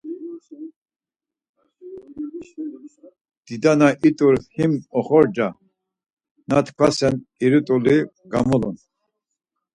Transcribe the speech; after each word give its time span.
Dida 3.45 3.71
na 3.79 3.87
it̆ur 4.07 4.35
him 4.55 4.73
oxorza, 4.99 5.47
na 6.49 6.57
t̆ǩvasen 6.65 7.15
irituli 7.43 7.97
gamulun. 8.31 8.75